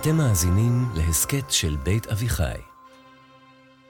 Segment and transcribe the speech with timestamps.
[0.00, 2.58] אתם מאזינים להסכת של בית אביחי.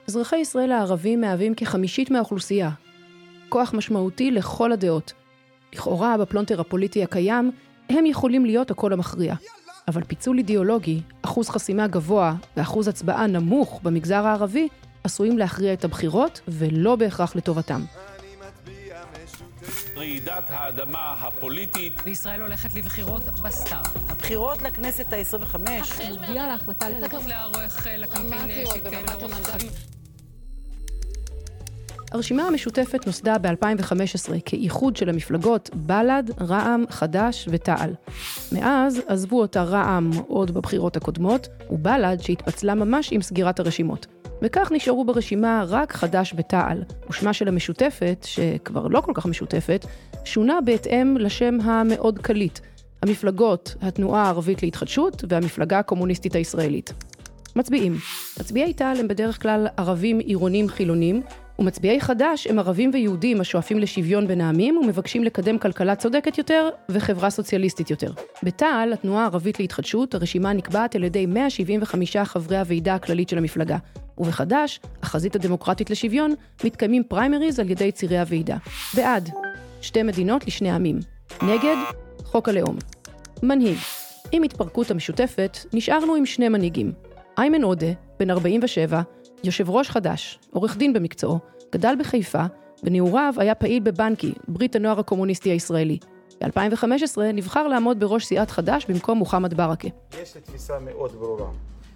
[0.07, 2.69] אזרחי ישראל הערבים מהווים כחמישית מהאוכלוסייה.
[3.49, 5.13] כוח משמעותי לכל הדעות.
[5.73, 7.51] לכאורה, בפלונטר הפוליטי הקיים,
[7.89, 9.35] הם יכולים להיות הקול המכריע.
[9.87, 14.67] אבל פיצול אידיאולוגי, אחוז חסימה גבוה ואחוז הצבעה נמוך במגזר הערבי,
[15.03, 17.81] עשויים להכריע את הבחירות, ולא בהכרח לטובתם.
[19.97, 22.01] רעידת האדמה הפוליטית.
[22.03, 23.83] וישראל הולכת לבחירות בסתיו.
[24.29, 25.55] הבחירות לכנסת ה-25.
[26.23, 29.05] הגיעה להחלטה ללכת לערוך לקמפיין שכן
[32.11, 37.93] הרשימה המשותפת נוסדה ב-2015 כאיחוד של המפלגות בל"ד, רע"מ, חד"ש ותע"ל.
[38.51, 44.07] מאז עזבו אותה רע"מ עוד בבחירות הקודמות, ובל"ד שהתפצלה ממש עם סגירת הרשימות.
[44.41, 49.85] וכך נשארו ברשימה רק חד"ש ותע"ל, ושמה של המשותפת, שכבר לא כל כך משותפת,
[50.25, 52.59] שונה בהתאם לשם המאוד קליט,
[53.01, 56.93] המפלגות, התנועה הערבית להתחדשות והמפלגה הקומוניסטית הישראלית.
[57.55, 57.97] מצביעים.
[58.39, 61.21] מצביעי תע"ל הם בדרך כלל ערבים עירונים חילונים,
[61.59, 67.29] ומצביעי חד"ש הם ערבים ויהודים השואפים לשוויון בין העמים ומבקשים לקדם כלכלה צודקת יותר וחברה
[67.29, 68.11] סוציאליסטית יותר.
[68.43, 73.77] בתע"ל, התנועה הערבית להתחדשות, הרשימה נקבעת על ידי 175 חברי הוועידה הכללית של המפלגה.
[74.17, 78.57] ובחד"ש, החזית הדמוקרטית לשוויון, מתקיימים פריימריז על ידי צירי הוועידה.
[78.95, 79.29] בעד,
[79.81, 80.99] שתי מדינות לשני עמים.
[81.41, 81.75] נגד,
[82.31, 82.77] חוק הלאום.
[83.43, 83.77] מנהיג,
[84.31, 86.91] עם התפרקות המשותפת, נשארנו עם שני מנהיגים.
[87.37, 87.87] איימן עודה,
[88.19, 89.01] בן 47,
[89.43, 91.39] יושב ראש חד"ש, עורך דין במקצועו,
[91.73, 92.43] גדל בחיפה,
[92.83, 95.97] בנעוריו היה פעיל בבנקי, ברית הנוער הקומוניסטי הישראלי.
[96.43, 99.87] ב-2015 נבחר לעמוד בראש סיעת חד"ש במקום מוחמד ברכה.
[100.23, 101.51] יש לי תפיסה מאוד ברורה,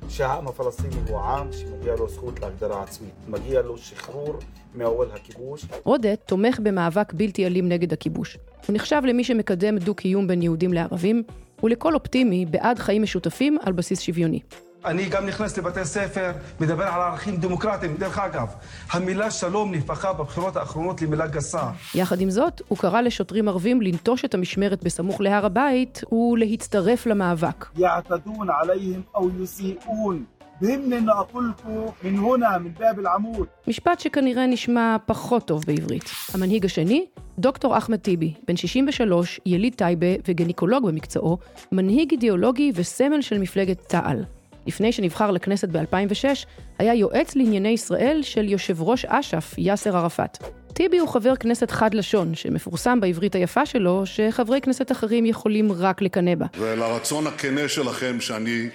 [0.09, 3.13] שהעם הפלסטיני הוא עם שמגיע לו זכות להגדרה עצמית.
[3.27, 4.35] מגיע לו שחרור
[4.75, 5.65] מעול הכיבוש.
[5.83, 8.37] עודה תומך במאבק בלתי אלים נגד הכיבוש.
[8.67, 11.23] הוא נחשב למי שמקדם דו-קיום בין יהודים לערבים,
[11.63, 14.39] ולכל אופטימי בעד חיים משותפים על בסיס שוויוני.
[14.84, 17.96] אני גם נכנס לבתי ספר, מדבר על ערכים דמוקרטיים.
[17.96, 18.48] דרך אגב,
[18.90, 21.70] המילה שלום נהפכה בבחירות האחרונות למילה גסה.
[21.94, 27.66] יחד עם זאת, הוא קרא לשוטרים ערבים לנטוש את המשמרת בסמוך להר הבית ולהצטרף למאבק.
[27.76, 30.24] יעתדון עליהם או יסיעון.
[30.60, 33.46] بهمني أقول لكم من هنا من باب العمود.
[33.66, 36.10] משפט שכנראה נשמע פחות טוב בעברית.
[36.34, 37.06] המנהיג השני,
[37.38, 41.38] דוקטור אחמד טיבי, בן 63, יליד טייבה וגניקולוג במקצועו,
[41.72, 44.24] מנהיג אידיאולוגי וסמל של מפלגת תע"ל.
[44.67, 46.45] לפני שנבחר לכנסת ב-2006,
[46.79, 50.37] היה יועץ לענייני ישראל של יושב ראש אש"ף, יאסר ערפאת.
[50.73, 56.01] טיבי הוא חבר כנסת חד לשון, שמפורסם בעברית היפה שלו, שחברי כנסת אחרים יכולים רק
[56.01, 56.45] לקנא בה.
[56.57, 58.69] ולרצון הכנה שלכם שאני...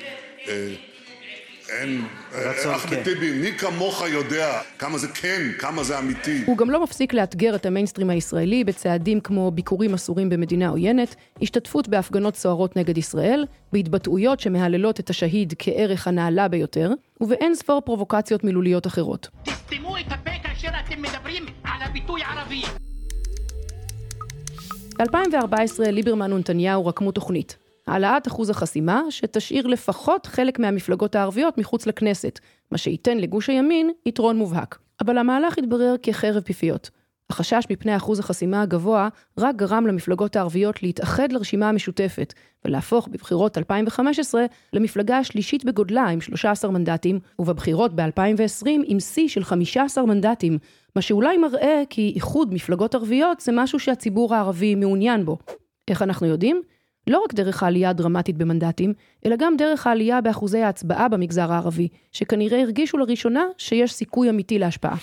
[0.48, 0.74] אה,
[2.76, 3.02] אחמד כן.
[3.02, 6.42] טיבי, מי כמוך יודע כמה זה כן, כמה זה אמיתי.
[6.46, 11.88] הוא גם לא מפסיק לאתגר את המיינסטרים הישראלי בצעדים כמו ביקורים אסורים במדינה עוינת, השתתפות
[11.88, 16.90] בהפגנות סוערות נגד ישראל, בהתבטאויות שמהללות את השהיד כערך הנעלה ביותר,
[17.20, 19.28] ובאין ספור פרובוקציות מילוליות אחרות.
[19.44, 22.62] תסתמו את הפה כאשר אתם מדברים על הביטוי ערבי.
[24.98, 27.67] ב-2014 ליברמן ונתניהו רקמו תוכנית.
[27.88, 32.38] העלאת אחוז החסימה, שתשאיר לפחות חלק מהמפלגות הערביות מחוץ לכנסת,
[32.70, 34.78] מה שייתן לגוש הימין יתרון מובהק.
[35.00, 36.90] אבל המהלך התברר כחרב פיפיות.
[37.30, 42.34] החשש מפני אחוז החסימה הגבוה רק גרם למפלגות הערביות להתאחד לרשימה המשותפת,
[42.64, 50.06] ולהפוך בבחירות 2015 למפלגה השלישית בגודלה עם 13 מנדטים, ובבחירות ב-2020 עם שיא של 15
[50.06, 50.58] מנדטים,
[50.96, 55.38] מה שאולי מראה כי איחוד מפלגות ערביות זה משהו שהציבור הערבי מעוניין בו.
[55.88, 56.62] איך אנחנו יודעים?
[57.08, 58.92] לא רק דרך העלייה הדרמטית במנדטים,
[59.26, 64.96] אלא גם דרך העלייה באחוזי ההצבעה במגזר הערבי, שכנראה הרגישו לראשונה שיש סיכוי אמיתי להשפעה.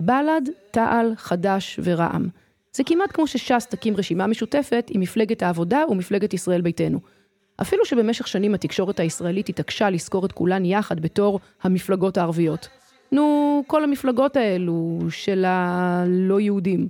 [0.00, 2.28] בל"ד, תע"ל, חד"ש ורע"מ.
[2.72, 6.98] זה כמעט כמו שש"ס תקים רשימה משותפת עם מפלגת העבודה ומפלגת ישראל ביתנו.
[7.60, 12.68] אפילו שבמשך שנים התקשורת הישראלית התעקשה לזכור את כולן יחד בתור המפלגות הערביות.
[13.12, 16.88] נו, כל המפלגות האלו של הלא יהודים.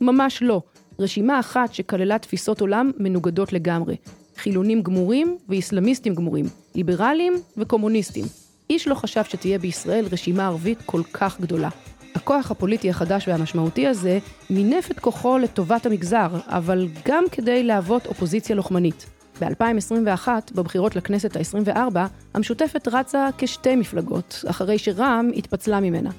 [0.00, 0.62] ממש לא.
[1.00, 3.96] רשימה אחת שכללה תפיסות עולם מנוגדות לגמרי.
[4.36, 8.24] חילונים גמורים ואיסלאמיסטים גמורים, ליברלים וקומוניסטים.
[8.70, 11.68] איש לא חשב שתהיה בישראל רשימה ערבית כל כך גדולה.
[12.14, 14.18] הכוח הפוליטי החדש והמשמעותי הזה
[14.50, 19.06] מינף את כוחו לטובת המגזר, אבל גם כדי להוות אופוזיציה לוחמנית.
[19.40, 21.98] ב-2021, בבחירות לכנסת ה-24,
[22.34, 26.10] המשותפת רצה כשתי מפלגות, אחרי שרע"מ התפצלה ממנה.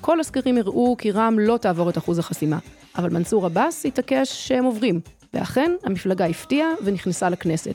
[0.00, 2.58] כל הסקרים הראו כי רע"מ לא תעבור את אחוז החסימה,
[2.98, 5.00] אבל מנסור עבאס התעקש שהם עוברים,
[5.34, 7.74] ואכן המפלגה הפתיעה ונכנסה לכנסת.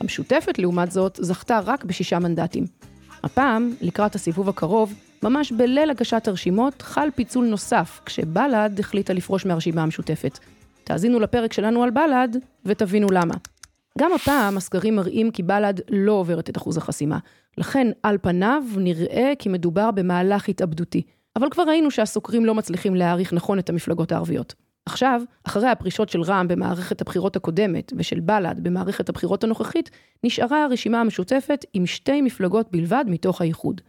[0.00, 2.64] המשותפת, לעומת זאת, זכתה רק בשישה מנדטים.
[3.22, 9.82] הפעם, לקראת הסיבוב הקרוב, ממש בליל הגשת הרשימות, חל פיצול נוסף, כשבל"ד החליטה לפרוש מהרשימה
[9.82, 10.38] המשותפת.
[10.84, 13.34] תאזינו לפרק שלנו על בל"ד, ותבינו למה.
[13.98, 17.18] גם הפעם הסקרים מראים כי בל"ד לא עוברת את אחוז החסימה.
[17.58, 21.02] לכן, על פניו, נראה כי מדובר במהלך התאבדותי.
[21.36, 24.54] אבל כבר ראינו שהסוקרים לא מצליחים להעריך נכון את המפלגות הערביות.
[24.86, 29.90] עכשיו, אחרי הפרישות של רע"מ במערכת הבחירות הקודמת ושל בל"ד במערכת הבחירות הנוכחית,
[30.24, 33.80] נשארה הרשימה המשותפת עם שתי מפלגות בלבד מתוך האיחוד,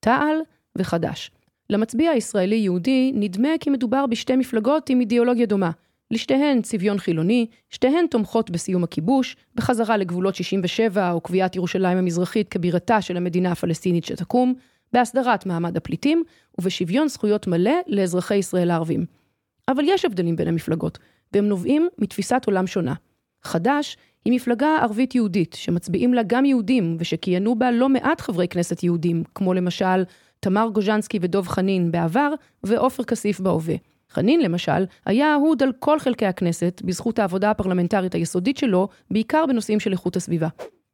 [0.00, 0.36] תע"ל
[0.78, 1.30] וחד"ש.
[1.70, 5.70] למצביע הישראלי-יהודי נדמה כי מדובר בשתי מפלגות עם אידיאולוגיה דומה.
[6.10, 13.00] לשתיהן צביון חילוני, שתיהן תומכות בסיום הכיבוש, בחזרה לגבולות 67 או קביעת ירושלים המזרחית כבירתה
[13.00, 14.54] של המדינה הפלסטינית שתקום,
[14.92, 16.22] בהסדרת מעמד הפליטים
[16.58, 19.23] ובשוויון זכויות מלא לאזרחי ישראל הערבים.
[19.68, 20.98] אבל יש הבדלים בין המפלגות,
[21.32, 22.94] והם נובעים מתפיסת עולם שונה.
[23.42, 28.82] חד"ש היא מפלגה ערבית יהודית, שמצביעים לה גם יהודים, ושכיהנו בה לא מעט חברי כנסת
[28.82, 30.04] יהודים, כמו למשל
[30.40, 32.34] תמר גוז'נסקי ודוב חנין בעבר,
[32.64, 33.74] ועופר כסיף בהווה.
[34.10, 39.80] חנין, למשל, היה אהוד על כל חלקי הכנסת בזכות העבודה הפרלמנטרית היסודית שלו, בעיקר בנושאים
[39.80, 40.48] של איכות הסביבה.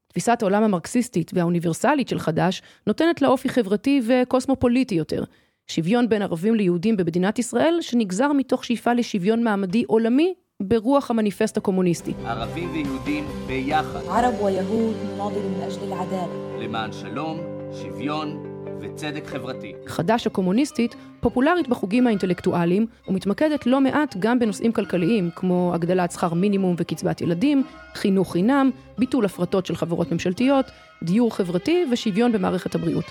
[0.09, 5.25] תפיסת העולם המרקסיסטית והאוניברסלית של חד"ש נותנת לה אופי חברתי וקוסמופוליטי יותר.
[5.71, 12.13] שוויון בין ערבים ליהודים במדינת ישראל, שנגזר מתוך שאיפה לשוויון מעמדי עולמי ברוח המניפסט הקומוניסטי.
[12.25, 14.01] ערבים ויהודים ביחד.
[14.09, 16.65] ערב ויהוד נאדרים לאג'ל אל-עדאלה.
[16.65, 17.41] למען שלום,
[17.83, 18.47] שוויון
[18.81, 19.73] וצדק חברתי.
[19.87, 26.75] חד"ש הקומוניסטית פופולרית בחוגים האינטלקטואליים ומתמקדת לא מעט גם בנושאים כלכליים כמו הגדלת שכר מינימום
[26.79, 27.63] וקצבת ילדים,
[27.95, 30.67] חינוך חינם, ביטול הפרטות של חברות ממשלתיות,
[31.03, 33.05] דיור חברתי ושוויון במערכת הבריאות.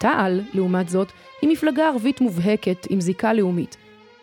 [0.00, 1.08] תע"ל, לעומת זאת,
[1.42, 3.76] היא מפלגה ערבית מובהקת עם זיקה לאומית.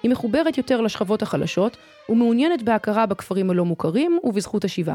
[0.04, 1.77] היא מחוברת יותר לשכבות החלשות
[2.10, 4.94] ומעוניינת בהכרה בכפרים הלא מוכרים ובזכות השיבה.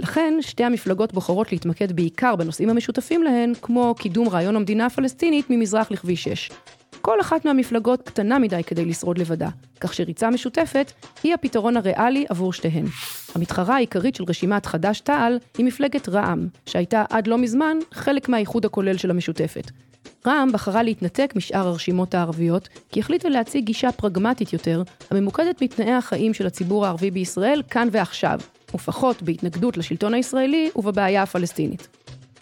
[0.00, 5.90] לכן, שתי המפלגות בוחרות להתמקד בעיקר בנושאים המשותפים להן, כמו קידום רעיון המדינה הפלסטינית ממזרח
[5.90, 6.50] לכביש 6.
[7.02, 9.48] כל אחת מהמפלגות קטנה מדי כדי לשרוד לבדה,
[9.80, 10.92] כך שריצה משותפת
[11.22, 12.84] היא הפתרון הריאלי עבור שתיהן.
[13.34, 18.96] המתחרה העיקרית של רשימת חד"ש-תע"ל היא מפלגת רע"מ, שהייתה עד לא מזמן חלק מהאיחוד הכולל
[18.96, 19.70] של המשותפת.
[20.26, 26.34] רע"מ בחרה להתנתק משאר הרשימות הערביות, כי החליטה להציג גישה פרגמטית יותר, הממוקדת מתנאי החיים
[26.34, 28.40] של הציבור הערבי בישראל כאן ועכשיו,
[28.74, 31.88] ופחות בהתנגדות לשלטון הישראלי ובבעיה הפלסטינית.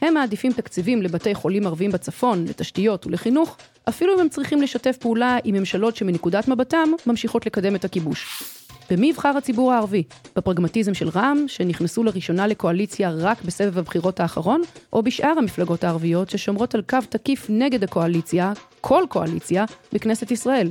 [0.00, 3.56] הם מעדיפים תקציבים לבתי חולים ערבים בצפון, לתשתיות ולחינוך,
[3.88, 8.42] אפילו אם הם צריכים לשתף פעולה עם ממשלות שמנקודת מבטם ממשיכות לקדם את הכיבוש.
[8.90, 10.02] במי יבחר הציבור הערבי?
[10.36, 14.62] בפרגמטיזם של רע"מ, שנכנסו לראשונה לקואליציה רק בסבב הבחירות האחרון,
[14.92, 20.70] או בשאר המפלגות הערביות ששומרות על קו תקיף נגד הקואליציה, כל קואליציה, בכנסת ישראל?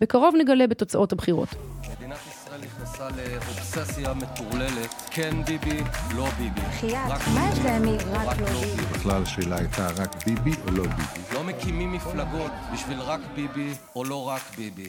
[0.00, 1.48] בקרוב נגלה בתוצאות הבחירות.
[1.96, 5.82] מדינת ישראל נכנסה לאובססיה מטורללת, כן ביבי,
[6.16, 6.60] לא ביבי.
[6.60, 8.82] בחייאת, מה ההבדל מרק לא ביבי?
[8.92, 11.21] בכלל השאלה הייתה רק ביבי או לא ביבי.
[11.42, 14.88] לא מקימים מפלגות בשביל רק ביבי או לא רק ביבי.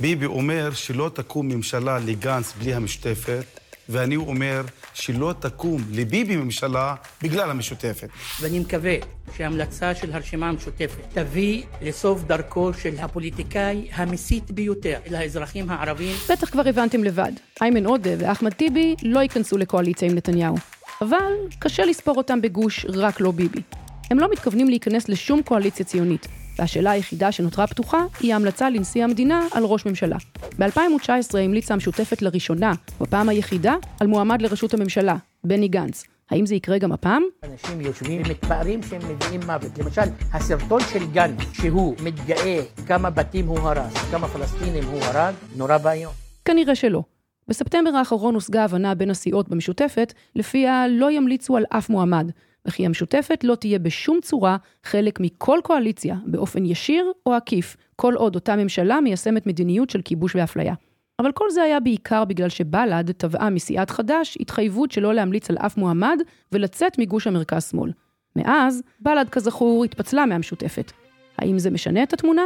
[0.00, 3.44] ביבי אומר שלא תקום ממשלה לגנץ בלי המשותפת,
[3.88, 4.62] ואני אומר
[4.94, 8.08] שלא תקום לביבי ממשלה בגלל המשותפת.
[8.40, 8.94] ואני מקווה
[9.36, 16.16] שההמלצה של הרשימה המשותפת תביא לסוף דרכו של הפוליטיקאי המסית ביותר לאזרחים הערבים.
[16.30, 17.32] בטח כבר הבנתם לבד,
[17.62, 20.56] איימן עודה ואחמד טיבי לא ייכנסו לקואליציה עם נתניהו.
[21.00, 23.62] אבל קשה לספור אותם בגוש רק לא ביבי.
[24.10, 26.28] הם לא מתכוונים להיכנס לשום קואליציה ציונית,
[26.58, 30.16] והשאלה היחידה שנותרה פתוחה היא ההמלצה לנשיא המדינה על ראש ממשלה.
[30.58, 36.04] ב-2019 המליצה המשותפת לראשונה, בפעם היחידה, על מועמד לראשות הממשלה, בני גנץ.
[36.30, 37.22] האם זה יקרה גם הפעם?
[37.44, 39.78] אנשים יושבים ומתפארים שהם מביאים מוות.
[39.78, 40.02] למשל,
[40.32, 46.12] הסרטון של גנץ, שהוא מתגאה כמה בתים הוא הרס, כמה פלסטינים הוא הרג, נורא ואיום.
[46.44, 47.02] כנראה שלא.
[47.48, 52.30] בספטמבר האחרון הושגה הבנה בין הסיעות במשותפת, לפיה לא ימליצו על אף מועמד,
[52.66, 58.34] וכי המשותפת לא תהיה בשום צורה חלק מכל קואליציה, באופן ישיר או עקיף, כל עוד
[58.34, 60.74] אותה ממשלה מיישמת מדיניות של כיבוש ואפליה.
[61.18, 65.76] אבל כל זה היה בעיקר בגלל שבל"ד תבעה מסיעת חד"ש התחייבות שלא להמליץ על אף
[65.76, 66.18] מועמד
[66.52, 67.92] ולצאת מגוש המרכז-שמאל.
[68.36, 70.92] מאז, בל"ד כזכור התפצלה מהמשותפת.
[71.38, 72.42] האם זה משנה את התמונה?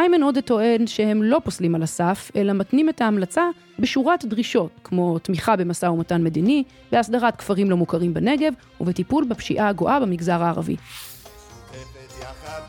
[0.00, 3.42] איימן עודה טוען שהם לא פוסלים על הסף, אלא מתנים את ההמלצה
[3.78, 10.00] בשורת דרישות, כמו תמיכה במשא ומתן מדיני, בהסדרת כפרים לא מוכרים בנגב, ובטיפול בפשיעה הגואה
[10.00, 10.76] במגזר הערבי.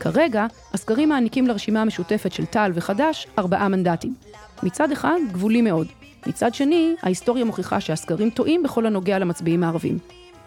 [0.00, 4.14] כרגע, הסקרים מעניקים לרשימה המשותפת של תע"ל וחד"ש ארבעה מנדטים.
[4.62, 5.86] מצד אחד, גבולי מאוד.
[6.26, 9.98] מצד שני, ההיסטוריה מוכיחה שהסקרים טועים בכל הנוגע למצביעים הערבים.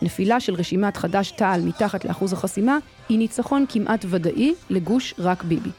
[0.01, 2.77] נפילה של רשימת חד"ש-תע"ל מתחת לאחוז החסימה
[3.10, 5.70] היא ניצחון כמעט ודאי לגוש רק ביבי.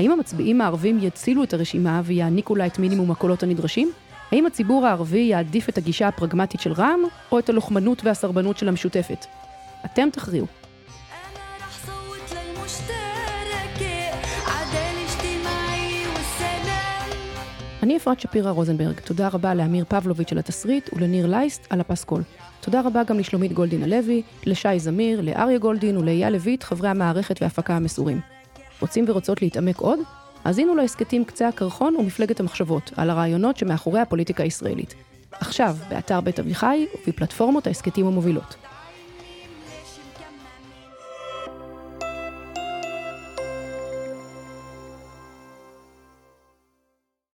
[0.00, 3.92] האם המצביעים הערבים יצילו את הרשימה ויעניקו לה את מינימום הקולות הנדרשים?
[4.32, 9.26] האם הציבור הערבי יעדיף את הגישה הפרגמטית של רע"מ, או את הלוחמנות והסרבנות של המשותפת?
[9.84, 10.46] אתם תכריעו.
[17.82, 22.22] אני אפרת שפירא רוזנברג, תודה רבה לאמיר פבלוביץ' על התסריט ולניר לייסט על הפסקול.
[22.60, 27.76] תודה רבה גם לשלומית גולדין הלוי, לשי זמיר, לאריה גולדין ולאייל לויט, חברי המערכת וההפקה
[27.76, 28.33] המסורים.
[28.80, 29.98] רוצים ורוצות להתעמק עוד?
[30.44, 34.94] האזינו להסכתים קצה הקרחון ומפלגת המחשבות, על הרעיונות שמאחורי הפוליטיקה הישראלית.
[35.32, 38.56] עכשיו, באתר בית אביחי ובפלטפורמות ההסכתים המובילות.